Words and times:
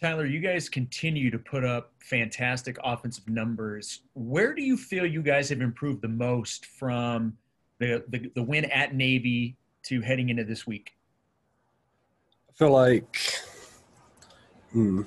Tyler, 0.00 0.24
you 0.24 0.40
guys 0.40 0.70
continue 0.70 1.30
to 1.30 1.38
put 1.38 1.62
up 1.62 1.92
fantastic 1.98 2.78
offensive 2.82 3.28
numbers. 3.28 4.00
Where 4.14 4.54
do 4.54 4.62
you 4.62 4.78
feel 4.78 5.04
you 5.04 5.20
guys 5.20 5.50
have 5.50 5.60
improved 5.60 6.00
the 6.00 6.08
most 6.08 6.64
from 6.64 7.36
the, 7.80 8.02
the, 8.08 8.30
the 8.34 8.42
win 8.42 8.64
at 8.66 8.94
Navy 8.94 9.56
to 9.84 10.00
heading 10.00 10.30
into 10.30 10.44
this 10.44 10.66
week? 10.66 10.92
I 12.48 12.52
feel 12.54 12.70
like, 12.70 13.18
hmm, 14.72 15.02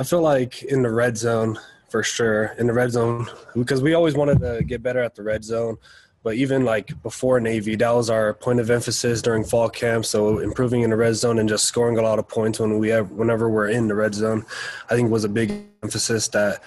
I 0.00 0.02
feel 0.02 0.20
like 0.20 0.64
in 0.64 0.82
the 0.82 0.90
red 0.90 1.16
zone 1.16 1.56
for 1.88 2.02
sure. 2.02 2.56
In 2.58 2.66
the 2.66 2.72
red 2.72 2.90
zone, 2.90 3.26
because 3.54 3.82
we 3.82 3.94
always 3.94 4.14
wanted 4.14 4.40
to 4.40 4.64
get 4.64 4.82
better 4.82 5.00
at 5.00 5.14
the 5.14 5.22
red 5.22 5.44
zone. 5.44 5.76
But 6.22 6.34
even 6.34 6.64
like 6.64 7.00
before 7.02 7.40
Navy, 7.40 7.76
that 7.76 7.90
was 7.90 8.10
our 8.10 8.34
point 8.34 8.60
of 8.60 8.70
emphasis 8.70 9.22
during 9.22 9.44
fall 9.44 9.68
camp. 9.68 10.04
So 10.04 10.38
improving 10.38 10.82
in 10.82 10.90
the 10.90 10.96
red 10.96 11.14
zone 11.14 11.38
and 11.38 11.48
just 11.48 11.64
scoring 11.64 11.98
a 11.98 12.02
lot 12.02 12.18
of 12.18 12.28
points 12.28 12.58
when 12.58 12.78
we 12.78 12.88
have, 12.88 13.12
whenever 13.12 13.48
we're 13.48 13.68
in 13.68 13.88
the 13.88 13.94
red 13.94 14.14
zone, 14.14 14.44
I 14.90 14.94
think 14.94 15.10
was 15.10 15.24
a 15.24 15.28
big 15.28 15.52
emphasis 15.82 16.28
that 16.28 16.62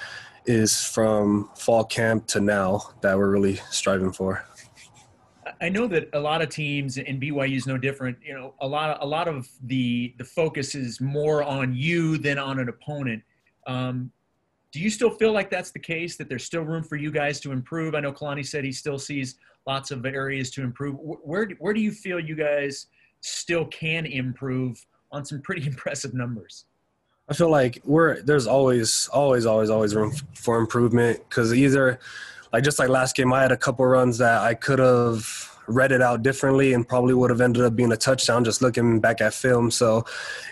is 0.46 0.84
from 0.84 1.50
fall 1.55 1.84
camp 1.84 2.27
to 2.27 2.40
now 2.40 2.82
that 3.02 3.18
we're 3.18 3.30
really 3.30 3.55
striving 3.70 4.12
for. 4.12 4.46
I 5.60 5.70
know 5.70 5.88
that 5.88 6.10
a 6.13 6.20
lot 6.20 6.41
of 6.41 6.49
teams 6.49 6.98
and 6.98 7.22
BYU 7.22 7.55
is 7.55 7.68
no 7.68 7.77
different. 7.77 8.18
You 8.24 8.34
know, 8.34 8.54
a 8.62 8.68
lot 8.68 8.90
of, 8.90 8.98
a 9.02 9.05
lot 9.05 9.27
of 9.27 9.48
the 9.63 10.13
the 10.18 10.24
focus 10.24 10.74
is 10.74 10.99
more 10.99 11.44
on 11.44 11.76
you 11.76 12.18
than 12.18 12.40
on 12.40 12.60
an 12.60 12.70
opponent. 12.70 13.22
Um, 13.68 14.12
do 14.72 14.80
you 14.80 14.90
still 14.90 15.10
feel 15.10 15.34
like 15.34 15.50
that's 15.50 15.72
the 15.72 15.80
case? 15.80 16.16
That 16.16 16.30
there's 16.30 16.46
still 16.46 16.62
room 16.62 16.84
for 16.84 16.96
you 16.96 17.12
guys 17.12 17.40
to 17.42 17.52
improve? 17.52 17.94
I 17.94 18.00
know 18.00 18.14
Kalani 18.14 18.46
said 18.46 18.64
he 18.64 18.72
still 18.72 18.98
sees 18.98 19.36
lots 19.68 19.92
of 19.92 20.06
areas 20.06 20.50
to 20.52 20.64
improve. 20.64 20.96
Where 21.00 21.50
where 21.60 21.74
do 21.74 21.82
you 21.82 21.92
feel 21.92 22.20
you 22.20 22.36
guys 22.36 22.88
still 23.22 23.66
can 23.66 24.06
improve 24.06 24.84
on 25.12 25.26
some 25.26 25.42
pretty 25.42 25.68
impressive 25.68 26.14
numbers? 26.14 26.66
I 27.30 27.34
feel 27.34 27.50
like 27.50 27.82
we're 27.86 28.22
there's 28.22 28.48
always 28.48 29.10
always 29.12 29.46
always 29.46 29.70
always 29.70 29.96
room 29.96 30.14
for 30.36 30.58
improvement 30.58 31.20
because 31.30 31.54
either 31.54 32.00
like 32.52 32.63
just 32.63 32.80
like 32.80 32.90
last 32.90 33.16
game 33.16 33.32
I 33.32 33.41
had 33.41 33.52
a 33.52 33.58
couple 33.58 33.85
runs 33.85 34.18
that 34.18 34.41
I 34.41 34.54
could 34.54 34.80
have 34.80 35.51
read 35.67 35.91
it 35.91 36.01
out 36.01 36.23
differently 36.23 36.73
and 36.73 36.87
probably 36.87 37.13
would 37.13 37.29
have 37.29 37.41
ended 37.41 37.63
up 37.63 37.76
being 37.76 37.91
a 37.91 37.98
touchdown 37.98 38.43
just 38.43 38.62
looking 38.62 38.99
back 38.99 39.21
at 39.21 39.34
film. 39.34 39.71
So 39.71 40.05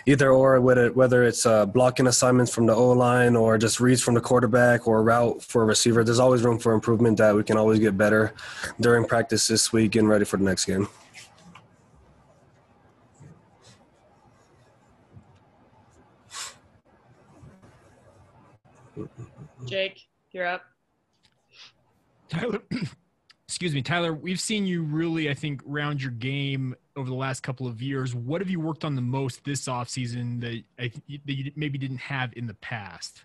either 0.06 0.30
or, 0.30 0.60
whether 0.60 1.24
it's 1.24 1.46
uh, 1.46 1.66
blocking 1.66 2.06
assignments 2.06 2.54
from 2.54 2.66
the 2.66 2.74
O 2.74 2.92
line 2.92 3.36
or 3.36 3.58
just 3.58 3.80
reads 3.80 4.02
from 4.02 4.14
the 4.14 4.20
quarterback 4.20 4.86
or 4.86 5.02
route 5.02 5.42
for 5.42 5.62
a 5.62 5.66
receiver, 5.66 6.04
there's 6.04 6.18
always 6.18 6.42
room 6.42 6.58
for 6.58 6.72
improvement 6.72 7.18
that 7.18 7.34
we 7.34 7.42
can 7.42 7.56
always 7.56 7.78
get 7.78 7.96
better 7.96 8.32
during 8.80 9.04
practice 9.04 9.48
this 9.48 9.72
week 9.72 9.96
and 9.96 10.08
ready 10.08 10.24
for 10.24 10.36
the 10.36 10.44
next 10.44 10.64
game. 10.64 10.88
Jake, 19.66 20.00
you're 20.32 20.46
up. 20.46 20.62
Tyler, 22.28 22.60
excuse 23.60 23.74
me, 23.74 23.82
Tyler, 23.82 24.14
we've 24.14 24.40
seen 24.40 24.64
you 24.64 24.82
really, 24.82 25.28
I 25.28 25.34
think, 25.34 25.60
round 25.66 26.02
your 26.02 26.12
game 26.12 26.74
over 26.96 27.10
the 27.10 27.14
last 27.14 27.42
couple 27.42 27.66
of 27.66 27.82
years. 27.82 28.14
What 28.14 28.40
have 28.40 28.48
you 28.48 28.58
worked 28.58 28.86
on 28.86 28.94
the 28.94 29.02
most 29.02 29.44
this 29.44 29.66
offseason 29.66 30.40
that, 30.40 30.62
I, 30.78 30.90
that 31.26 31.34
you 31.34 31.52
maybe 31.56 31.76
didn't 31.76 31.98
have 31.98 32.32
in 32.36 32.46
the 32.46 32.54
past? 32.54 33.24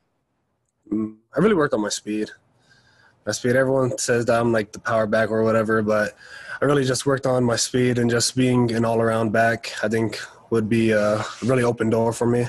Mm, 0.91 1.15
I 1.33 1.39
really 1.39 1.55
worked 1.55 1.73
on 1.73 1.79
my 1.79 1.87
speed. 1.87 2.31
My 3.25 3.31
speed. 3.31 3.55
Everyone 3.55 3.97
says 3.97 4.25
that 4.25 4.37
I'm 4.37 4.51
like 4.51 4.73
the 4.73 4.79
power 4.79 5.07
back 5.07 5.31
or 5.31 5.41
whatever, 5.41 5.81
but 5.81 6.17
I 6.61 6.65
really 6.65 6.83
just 6.83 7.05
worked 7.05 7.25
on 7.25 7.45
my 7.45 7.55
speed 7.55 7.97
and 7.97 8.09
just 8.09 8.35
being 8.35 8.73
an 8.73 8.83
all 8.83 8.99
around 8.99 9.31
back. 9.31 9.73
I 9.81 9.87
think 9.87 10.19
would 10.49 10.67
be 10.67 10.91
a 10.91 11.23
really 11.45 11.63
open 11.63 11.89
door 11.89 12.11
for 12.11 12.27
me. 12.27 12.45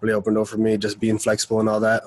Really 0.00 0.14
open 0.14 0.34
door 0.34 0.46
for 0.46 0.56
me, 0.56 0.76
just 0.78 0.98
being 0.98 1.18
flexible 1.18 1.60
and 1.60 1.68
all 1.68 1.78
that. 1.78 2.02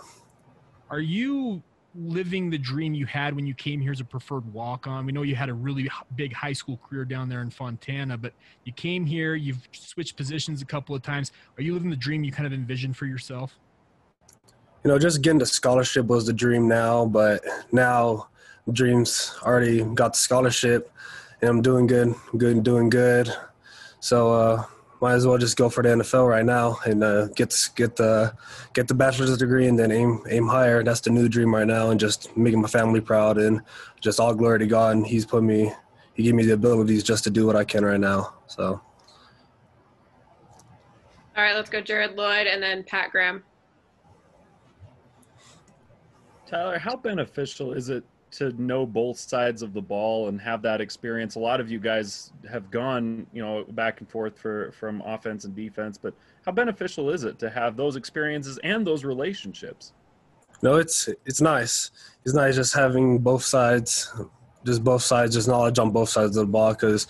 Are 0.89 1.00
you 1.00 1.63
living 1.98 2.50
the 2.50 2.58
dream 2.58 2.94
you 2.94 3.06
had 3.06 3.36
when 3.36 3.45
you 3.45 3.53
came 3.53 3.81
here 3.81 3.92
as 3.92 4.00
a 4.00 4.06
preferred 4.06 4.52
walk 4.53 4.88
on? 4.88 5.06
We 5.06 5.12
know 5.12 5.23
you 5.23 5.36
had 5.36 5.50
a 5.50 5.53
really 5.53 5.90
big 6.16 6.34
high 6.34 6.53
school 6.53 6.80
career 6.88 7.06
down 7.06 7.30
there 7.30 7.41
in 7.41 7.50
Fontana, 7.50 8.18
but 8.18 8.34
you 8.66 8.74
came 8.74 9.06
here, 9.06 9.35
you've 9.35 9.68
switched 9.72 10.16
positions 10.16 10.62
a 10.62 10.66
couple 10.66 10.96
of 10.96 11.02
times. 11.02 11.31
Are 11.58 11.63
you 11.63 11.74
living 11.74 11.90
the 11.90 11.96
dream 11.96 12.24
you 12.24 12.31
kind 12.31 12.46
of 12.46 12.53
envisioned 12.53 12.96
for 12.96 13.06
yourself? 13.06 13.58
You 14.84 14.91
know, 14.91 15.00
just 15.00 15.22
getting 15.22 15.40
the 15.40 15.46
scholarship 15.46 16.06
was 16.06 16.25
the 16.25 16.34
dream 16.34 16.68
now, 16.68 17.06
but 17.06 17.44
now 17.72 18.29
dreams 18.72 19.35
already 19.44 19.84
got 19.84 20.14
the 20.14 20.19
scholarship 20.19 20.91
and 21.41 21.50
I'm 21.50 21.62
doing 21.62 21.88
good, 21.88 22.16
good, 22.38 22.56
and 22.56 22.66
doing 22.66 22.90
good. 22.90 23.34
So, 24.00 24.34
uh, 24.34 24.64
might 25.02 25.13
as 25.13 25.28
well 25.28 25.38
just 25.38 25.58
go 25.58 25.69
for 25.69 25.84
the 25.84 25.90
NFL 25.90 26.28
right 26.28 26.46
now 26.46 26.78
and 26.85 27.03
uh, 27.03 27.28
get 27.28 27.53
get 27.75 27.96
the 27.96 28.34
get 28.74 28.88
the 28.88 28.94
bachelor's 28.94 29.38
degree 29.38 29.68
and 29.68 29.78
then 29.78 29.91
aim 29.91 30.24
aim 30.30 30.47
higher. 30.47 30.84
That's 30.84 31.02
the 31.02 31.12
new 31.12 31.30
dream 31.30 31.53
right 31.53 31.68
now, 31.68 31.91
and 31.91 32.00
just 32.00 32.35
making 32.35 32.62
my 32.62 32.68
family 32.68 33.02
proud 33.02 33.38
and 33.38 33.62
just 34.02 34.19
all 34.19 34.34
glory 34.34 34.59
to 34.59 34.68
God. 34.68 34.96
And 34.96 35.06
He's 35.06 35.25
put 35.25 35.44
me, 35.44 35.72
He 36.13 36.24
gave 36.24 36.35
me 36.35 36.46
the 36.46 36.53
abilities 36.53 37.03
just 37.03 37.24
to 37.25 37.30
do 37.30 37.46
what 37.46 37.56
I 37.56 37.63
can 37.63 37.85
right 37.85 38.00
now. 38.00 38.34
So. 38.47 38.81
All 41.35 41.44
right, 41.44 41.53
let's 41.53 41.69
go, 41.69 41.81
Jared 41.81 42.16
Lloyd, 42.16 42.47
and 42.47 42.64
then 42.64 42.84
Pat 42.84 43.12
Graham. 43.12 43.44
Tyler, 46.47 46.79
how 46.79 46.96
beneficial 46.96 47.74
is 47.74 47.90
it 47.90 48.03
to 48.32 48.52
know 48.62 48.86
both 48.86 49.18
sides 49.18 49.62
of 49.62 49.74
the 49.74 49.82
ball 49.82 50.28
and 50.28 50.40
have 50.42 50.62
that 50.62 50.82
experience. 50.82 51.36
A 51.36 51.40
lot 51.40 51.60
of 51.60 51.72
you 51.72 51.80
guys 51.80 52.32
have 52.50 52.70
gone, 52.70 53.26
you 53.34 53.42
know, 53.42 53.64
back 53.72 54.00
and 54.00 54.10
forth 54.10 54.38
for 54.38 54.72
from 54.74 55.02
offense 55.02 55.46
and 55.46 55.56
defense, 55.56 55.98
but 55.98 56.14
how 56.46 56.52
beneficial 56.52 57.10
is 57.10 57.24
it 57.24 57.40
to 57.40 57.50
have 57.50 57.78
those 57.78 57.96
experiences 57.96 58.60
and 58.64 58.86
those 58.86 59.04
relationships? 59.04 59.94
No, 60.62 60.76
it's 60.76 61.10
it's 61.26 61.42
nice. 61.42 61.92
It's 62.26 62.34
nice 62.34 62.56
just 62.56 62.74
having 62.74 63.20
both 63.20 63.44
sides, 63.44 64.12
just 64.66 64.84
both 64.84 65.04
sides, 65.04 65.36
just 65.36 65.48
knowledge 65.48 65.80
on 65.80 65.92
both 65.92 66.09
sides 66.09 66.36
of 66.36 66.48
the 66.48 66.52
ball. 66.52 66.74
Because 66.74 67.06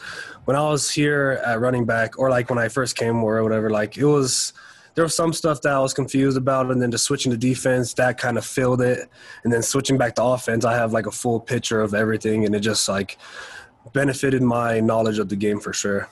when 0.46 0.56
I 0.56 0.70
was 0.70 0.90
here 0.90 1.42
at 1.46 1.60
running 1.60 1.86
back, 1.86 2.20
or 2.20 2.30
like 2.30 2.50
when 2.50 2.60
I 2.60 2.68
first 2.68 2.96
came, 2.96 3.24
or 3.24 3.42
whatever, 3.44 3.70
like 3.70 3.98
it 3.98 4.06
was 4.06 4.54
there 4.97 5.03
was 5.03 5.16
some 5.16 5.31
stuff 5.31 5.62
that 5.62 5.74
I 5.74 5.80
was 5.80 5.94
confused 5.94 6.38
about, 6.38 6.72
and 6.72 6.81
then 6.81 6.90
just 6.90 7.03
switching 7.03 7.31
to 7.31 7.38
defense 7.38 7.94
that 7.94 8.18
kind 8.18 8.35
of 8.35 8.44
filled 8.44 8.81
it, 8.81 9.08
and 9.44 9.53
then 9.53 9.62
switching 9.62 9.96
back 9.96 10.16
to 10.16 10.24
offense, 10.24 10.66
I 10.66 10.74
have 10.74 10.91
like 10.91 11.06
a 11.06 11.12
full 11.12 11.40
picture 11.40 11.81
of 11.81 11.94
everything, 11.94 12.47
and 12.47 12.56
it 12.56 12.62
just 12.62 12.90
like 12.90 13.19
benefited 13.94 14.41
my 14.41 14.80
knowledge 14.80 15.19
of 15.19 15.30
the 15.30 15.36
game 15.36 15.59
for 15.59 15.72
sure. 15.72 16.09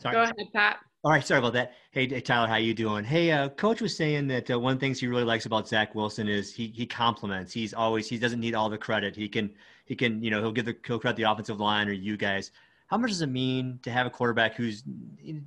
Sorry. 0.00 0.14
Go 0.14 0.22
ahead, 0.24 0.34
Pat. 0.54 0.76
All 1.04 1.10
right, 1.10 1.22
sorry 1.22 1.40
about 1.40 1.52
that. 1.52 1.74
Hey, 1.90 2.06
Tyler, 2.06 2.48
how 2.48 2.56
you 2.56 2.72
doing? 2.72 3.04
Hey, 3.04 3.30
uh, 3.30 3.50
coach 3.50 3.82
was 3.82 3.94
saying 3.94 4.26
that 4.28 4.50
uh, 4.50 4.58
one 4.58 4.78
thing 4.78 4.94
he 4.94 5.06
really 5.06 5.22
likes 5.22 5.44
about 5.44 5.68
Zach 5.68 5.94
Wilson 5.94 6.28
is 6.28 6.54
he 6.54 6.68
he 6.68 6.86
compliments. 6.86 7.52
He's 7.52 7.74
always 7.74 8.08
he 8.08 8.16
doesn't 8.16 8.40
need 8.40 8.54
all 8.54 8.70
the 8.70 8.78
credit. 8.78 9.14
He 9.14 9.28
can 9.28 9.50
he 9.84 9.94
can, 9.94 10.22
you 10.22 10.30
know, 10.30 10.40
he'll 10.40 10.50
give 10.50 10.64
the 10.64 10.74
he'll 10.86 10.98
credit 10.98 11.18
the 11.18 11.30
offensive 11.30 11.60
line 11.60 11.88
or 11.88 11.92
you 11.92 12.16
guys. 12.16 12.52
How 12.86 12.96
much 12.96 13.10
does 13.10 13.20
it 13.20 13.26
mean 13.26 13.80
to 13.82 13.90
have 13.90 14.06
a 14.06 14.10
quarterback 14.10 14.54
who's 14.54 14.80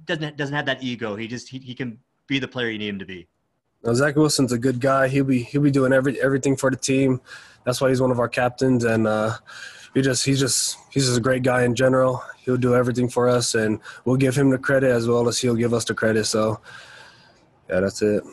doesn't 0.05 0.37
doesn't 0.37 0.53
have 0.53 0.67
that 0.67 0.83
ego? 0.83 1.15
He 1.15 1.27
just 1.27 1.49
he, 1.49 1.57
he 1.57 1.73
can 1.73 1.97
be 2.27 2.37
the 2.37 2.47
player 2.47 2.69
you 2.69 2.77
need 2.77 2.89
him 2.89 2.99
to 2.99 3.05
be. 3.05 3.27
No, 3.83 3.95
Zach 3.95 4.15
Wilson's 4.15 4.51
a 4.51 4.59
good 4.59 4.79
guy. 4.79 5.07
He'll 5.07 5.23
be 5.23 5.41
he'll 5.41 5.63
be 5.63 5.71
doing 5.71 5.91
every 5.91 6.21
everything 6.21 6.55
for 6.55 6.69
the 6.69 6.77
team. 6.77 7.19
That's 7.63 7.81
why 7.81 7.89
he's 7.89 7.99
one 7.99 8.11
of 8.11 8.19
our 8.19 8.29
captains, 8.29 8.83
and 8.83 9.07
uh, 9.07 9.37
he 9.93 10.01
just 10.01 10.25
he's 10.25 10.39
just 10.39 10.77
he's 10.91 11.05
just 11.05 11.17
a 11.17 11.21
great 11.21 11.43
guy 11.43 11.63
in 11.63 11.75
general. 11.75 12.21
He'll 12.39 12.57
do 12.57 12.75
everything 12.75 13.09
for 13.09 13.27
us, 13.27 13.55
and 13.55 13.79
we'll 14.05 14.17
give 14.17 14.35
him 14.35 14.49
the 14.49 14.57
credit 14.57 14.91
as 14.91 15.07
well 15.07 15.27
as 15.27 15.39
he'll 15.39 15.55
give 15.55 15.73
us 15.73 15.85
the 15.85 15.93
credit. 15.93 16.25
So, 16.25 16.59
yeah, 17.69 17.79
that's 17.81 18.01
it. 18.01 18.23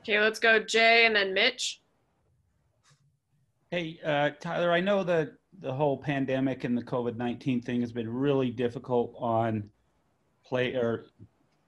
Okay, 0.00 0.20
let's 0.20 0.38
go 0.38 0.58
Jay 0.58 1.06
and 1.06 1.14
then 1.14 1.34
Mitch. 1.34 1.80
Hey, 3.70 4.00
uh, 4.04 4.30
Tyler, 4.40 4.72
I 4.72 4.80
know 4.80 5.04
that 5.04 5.32
the 5.60 5.72
whole 5.72 5.96
pandemic 5.96 6.64
and 6.64 6.76
the 6.76 6.82
COVID 6.82 7.16
19 7.16 7.62
thing 7.62 7.80
has 7.82 7.92
been 7.92 8.08
really 8.08 8.50
difficult 8.50 9.14
on 9.18 9.68
play 10.44 10.74
or 10.74 11.06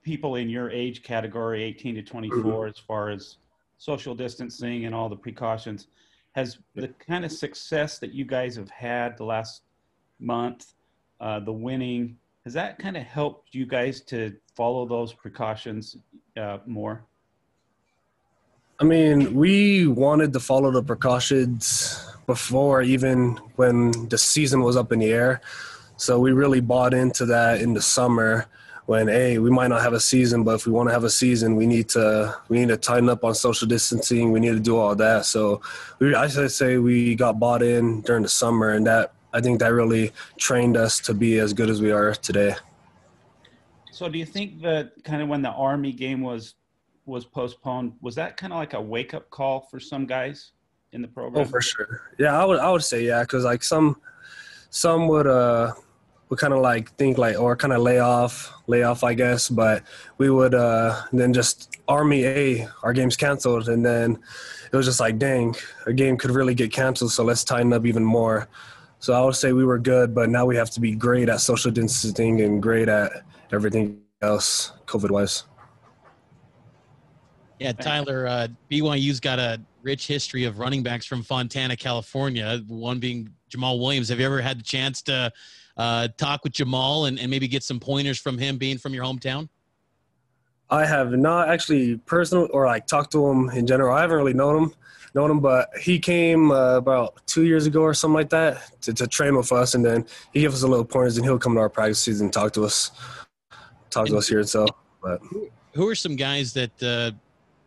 people 0.01 0.35
in 0.35 0.49
your 0.49 0.69
age 0.69 1.03
category, 1.03 1.63
18 1.63 1.95
to 1.95 2.01
24, 2.01 2.41
mm-hmm. 2.43 2.69
as 2.69 2.77
far 2.77 3.09
as 3.09 3.37
social 3.77 4.15
distancing 4.15 4.85
and 4.85 4.93
all 4.93 5.09
the 5.09 5.15
precautions. 5.15 5.87
Has 6.33 6.57
the 6.75 6.87
kind 6.87 7.25
of 7.25 7.31
success 7.31 7.99
that 7.99 8.13
you 8.13 8.25
guys 8.25 8.55
have 8.55 8.69
had 8.69 9.17
the 9.17 9.25
last 9.25 9.61
month, 10.19 10.73
uh, 11.19 11.39
the 11.39 11.53
winning, 11.53 12.17
has 12.43 12.53
that 12.53 12.77
kind 12.77 12.97
of 12.97 13.03
helped 13.03 13.55
you 13.55 13.65
guys 13.65 14.01
to 14.01 14.35
follow 14.55 14.85
those 14.85 15.13
precautions 15.13 15.95
uh, 16.35 16.57
more? 16.65 17.05
I 18.79 18.83
mean, 18.83 19.33
we 19.33 19.87
wanted 19.87 20.33
to 20.33 20.39
follow 20.41 20.71
the 20.71 20.83
precautions 20.83 22.05
before, 22.25 22.81
even 22.81 23.37
when 23.55 23.91
the 24.09 24.17
season 24.17 24.61
was 24.61 24.75
up 24.75 24.91
in 24.91 24.99
the 24.99 25.11
air. 25.11 25.41
So 25.95 26.19
we 26.19 26.33
really 26.33 26.59
bought 26.59 26.93
into 26.93 27.25
that 27.27 27.61
in 27.61 27.73
the 27.73 27.81
summer 27.81 28.47
when 28.85 29.07
hey 29.07 29.37
we 29.37 29.49
might 29.49 29.67
not 29.67 29.81
have 29.81 29.93
a 29.93 29.99
season 29.99 30.43
but 30.43 30.55
if 30.55 30.65
we 30.65 30.71
want 30.71 30.89
to 30.89 30.93
have 30.93 31.03
a 31.03 31.09
season 31.09 31.55
we 31.55 31.65
need 31.65 31.87
to 31.87 32.35
we 32.49 32.59
need 32.59 32.67
to 32.67 32.77
tighten 32.77 33.09
up 33.09 33.23
on 33.23 33.33
social 33.33 33.67
distancing 33.67 34.31
we 34.31 34.39
need 34.39 34.51
to 34.51 34.59
do 34.59 34.77
all 34.77 34.95
that 34.95 35.25
so 35.25 35.61
we, 35.99 36.13
i 36.15 36.27
should 36.27 36.51
say 36.51 36.77
we 36.77 37.15
got 37.15 37.39
bought 37.39 37.63
in 37.63 38.01
during 38.01 38.23
the 38.23 38.29
summer 38.29 38.71
and 38.71 38.85
that 38.85 39.13
i 39.33 39.39
think 39.39 39.59
that 39.59 39.71
really 39.71 40.11
trained 40.37 40.75
us 40.75 40.99
to 40.99 41.13
be 41.13 41.39
as 41.39 41.53
good 41.53 41.69
as 41.69 41.81
we 41.81 41.91
are 41.91 42.13
today 42.15 42.53
So 43.93 44.09
do 44.09 44.17
you 44.17 44.25
think 44.25 44.61
that 44.63 45.03
kind 45.03 45.21
of 45.21 45.29
when 45.29 45.43
the 45.43 45.51
Army 45.51 45.93
game 45.93 46.21
was 46.21 46.55
was 47.05 47.25
postponed, 47.25 47.93
was 48.01 48.15
that 48.15 48.37
kind 48.37 48.51
of 48.51 48.57
like 48.57 48.73
a 48.73 48.81
wake 48.81 49.13
up 49.13 49.29
call 49.29 49.67
for 49.69 49.79
some 49.79 50.05
guys 50.05 50.51
in 50.93 51.01
the 51.01 51.07
program? 51.07 51.45
Oh, 51.45 51.45
for 51.45 51.61
sure. 51.61 52.01
Yeah, 52.17 52.39
I 52.41 52.43
would 52.43 52.59
I 52.59 52.71
would 52.71 52.83
say 52.83 53.05
yeah, 53.05 53.21
because 53.21 53.43
like 53.45 53.61
some 53.61 54.01
some 54.71 55.07
would 55.07 55.27
uh 55.27 55.73
would 56.33 56.39
kind 56.39 56.53
of 56.53 56.61
like 56.61 56.91
think 56.95 57.19
like 57.19 57.39
or 57.39 57.55
kind 57.55 57.73
of 57.73 57.81
lay 57.83 57.99
off 57.99 58.51
lay 58.65 58.81
off 58.81 59.03
I 59.03 59.13
guess, 59.13 59.49
but 59.49 59.83
we 60.17 60.31
would 60.31 60.55
uh 60.55 61.03
then 61.11 61.31
just 61.31 61.77
Army 61.87 62.25
A 62.25 62.67
our 62.81 62.91
game's 62.91 63.15
canceled, 63.15 63.69
and 63.69 63.85
then 63.85 64.17
it 64.71 64.75
was 64.75 64.87
just 64.87 64.99
like 64.99 65.19
dang, 65.19 65.55
a 65.85 65.93
game 65.93 66.17
could 66.17 66.31
really 66.31 66.55
get 66.55 66.71
canceled, 66.71 67.11
so 67.11 67.23
let's 67.23 67.43
tighten 67.43 67.71
up 67.71 67.85
even 67.85 68.03
more. 68.03 68.47
So 68.97 69.13
I 69.13 69.23
would 69.23 69.35
say 69.35 69.53
we 69.53 69.63
were 69.63 69.77
good, 69.77 70.15
but 70.15 70.29
now 70.29 70.45
we 70.47 70.55
have 70.55 70.71
to 70.71 70.79
be 70.79 70.95
great 70.95 71.29
at 71.29 71.39
social 71.39 71.69
distancing 71.69 72.41
and 72.41 72.63
great 72.63 72.89
at 72.89 73.11
everything 73.51 74.01
else 74.23 74.71
COVID 74.87 75.11
wise. 75.11 75.43
Yeah, 77.59 77.73
Tyler, 77.73 78.25
uh, 78.25 78.47
BYU's 78.71 79.19
got 79.19 79.37
a 79.37 79.61
rich 79.83 80.07
history 80.07 80.45
of 80.45 80.57
running 80.57 80.81
backs 80.81 81.05
from 81.05 81.21
Fontana, 81.21 81.75
California, 81.75 82.63
one 82.67 82.99
being 82.99 83.29
Jamaal 83.53 83.79
Williams. 83.79 84.09
Have 84.09 84.19
you 84.19 84.25
ever 84.25 84.41
had 84.41 84.59
the 84.59 84.63
chance 84.63 85.01
to 85.03 85.31
uh, 85.77 86.07
talk 86.17 86.43
with 86.43 86.53
Jamaal 86.53 87.07
and, 87.07 87.19
and 87.19 87.29
maybe 87.29 87.47
get 87.47 87.63
some 87.63 87.79
pointers 87.79 88.19
from 88.19 88.37
him 88.37 88.57
being 88.57 88.77
from 88.77 88.93
your 88.93 89.05
hometown? 89.05 89.49
I 90.69 90.85
have 90.85 91.11
not 91.11 91.49
actually 91.49 91.97
personal 91.97 92.47
or 92.51 92.65
like 92.65 92.87
talked 92.87 93.11
to 93.11 93.27
him 93.27 93.49
in 93.49 93.67
general. 93.67 93.95
I 93.95 94.01
haven't 94.01 94.17
really 94.17 94.33
known 94.33 94.63
him, 94.63 94.73
known 95.13 95.29
him, 95.29 95.39
but 95.39 95.69
he 95.79 95.99
came 95.99 96.51
uh, 96.51 96.77
about 96.77 97.21
two 97.27 97.43
years 97.43 97.67
ago 97.67 97.81
or 97.81 97.93
something 97.93 98.15
like 98.15 98.29
that 98.29 98.81
to, 98.81 98.93
to 98.93 99.05
train 99.05 99.35
with 99.35 99.51
us, 99.51 99.75
and 99.75 99.85
then 99.85 100.05
he 100.33 100.41
gave 100.41 100.53
us 100.53 100.63
a 100.63 100.67
little 100.67 100.85
pointers, 100.85 101.17
and 101.17 101.25
he'll 101.25 101.37
come 101.37 101.53
to 101.53 101.59
our 101.59 101.69
practices 101.69 102.21
and 102.21 102.33
talk 102.33 102.53
to 102.53 102.63
us, 102.63 102.91
talk 103.91 104.07
to 104.07 104.17
us 104.17 104.27
here. 104.27 104.39
And 104.39 104.49
so, 104.49 104.65
but 105.01 105.21
Who 105.75 105.87
are 105.87 105.95
some 105.95 106.15
guys 106.15 106.53
that 106.53 106.81
uh, 106.81 107.11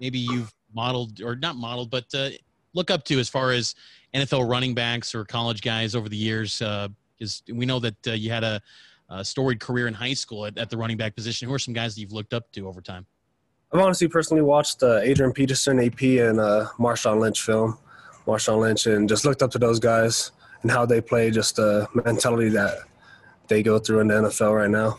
maybe 0.00 0.18
you've 0.18 0.52
modeled 0.74 1.20
or 1.22 1.36
not 1.36 1.56
modeled, 1.56 1.90
but 1.90 2.06
uh, 2.14 2.30
look 2.76 2.90
up 2.90 3.04
to 3.04 3.18
as 3.18 3.28
far 3.28 3.50
as 3.50 3.74
NFL 4.14 4.48
running 4.48 4.74
backs 4.74 5.14
or 5.14 5.24
college 5.24 5.62
guys 5.62 5.94
over 5.94 6.08
the 6.08 6.16
years? 6.16 6.58
Because 6.58 7.42
we 7.52 7.66
know 7.66 7.80
that 7.80 8.06
uh, 8.06 8.12
you 8.12 8.30
had 8.30 8.44
a, 8.44 8.60
a 9.08 9.24
storied 9.24 9.58
career 9.58 9.88
in 9.88 9.94
high 9.94 10.14
school 10.14 10.46
at, 10.46 10.56
at 10.58 10.70
the 10.70 10.76
running 10.76 10.96
back 10.96 11.16
position. 11.16 11.48
Who 11.48 11.54
are 11.54 11.58
some 11.58 11.74
guys 11.74 11.94
that 11.94 12.00
you've 12.00 12.12
looked 12.12 12.34
up 12.34 12.52
to 12.52 12.68
over 12.68 12.80
time? 12.80 13.06
I've 13.72 13.80
honestly 13.80 14.06
personally 14.06 14.42
watched 14.42 14.82
uh, 14.82 14.98
Adrian 14.98 15.32
Peterson, 15.32 15.80
AP, 15.80 16.02
and 16.02 16.38
uh, 16.38 16.68
Marshawn 16.78 17.18
Lynch 17.18 17.42
film, 17.42 17.78
Marshawn 18.26 18.60
Lynch, 18.60 18.86
and 18.86 19.08
just 19.08 19.24
looked 19.24 19.42
up 19.42 19.50
to 19.52 19.58
those 19.58 19.80
guys 19.80 20.30
and 20.62 20.70
how 20.70 20.86
they 20.86 21.00
play, 21.00 21.30
just 21.30 21.56
the 21.56 21.88
mentality 21.94 22.48
that 22.50 22.78
they 23.48 23.62
go 23.62 23.78
through 23.78 24.00
in 24.00 24.08
the 24.08 24.14
NFL 24.14 24.56
right 24.56 24.70
now. 24.70 24.98